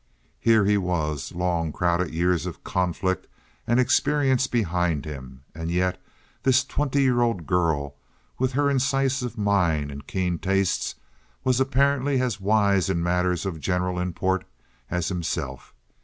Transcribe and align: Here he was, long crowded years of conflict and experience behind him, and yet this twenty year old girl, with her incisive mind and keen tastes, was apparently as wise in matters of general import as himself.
Here 0.39 0.65
he 0.65 0.79
was, 0.79 1.31
long 1.35 1.71
crowded 1.71 2.09
years 2.09 2.47
of 2.47 2.63
conflict 2.63 3.27
and 3.67 3.79
experience 3.79 4.47
behind 4.47 5.05
him, 5.05 5.43
and 5.53 5.69
yet 5.69 6.01
this 6.41 6.63
twenty 6.65 7.03
year 7.03 7.21
old 7.21 7.45
girl, 7.45 7.93
with 8.39 8.53
her 8.53 8.67
incisive 8.67 9.37
mind 9.37 9.91
and 9.91 10.07
keen 10.07 10.39
tastes, 10.39 10.95
was 11.43 11.59
apparently 11.59 12.19
as 12.19 12.41
wise 12.41 12.89
in 12.89 13.03
matters 13.03 13.45
of 13.45 13.59
general 13.59 13.99
import 13.99 14.43
as 14.89 15.09
himself. 15.09 15.71